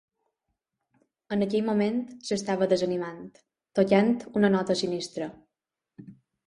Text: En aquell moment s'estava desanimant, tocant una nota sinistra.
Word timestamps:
En 1.35 1.45
aquell 1.47 1.67
moment 1.67 2.01
s'estava 2.31 2.69
desanimant, 2.73 3.23
tocant 3.81 4.13
una 4.41 4.53
nota 4.59 4.81
sinistra. 4.85 5.31